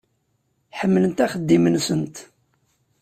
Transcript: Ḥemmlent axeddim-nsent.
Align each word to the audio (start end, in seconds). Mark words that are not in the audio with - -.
Ḥemmlent 0.79 1.23
axeddim-nsent. 1.25 2.15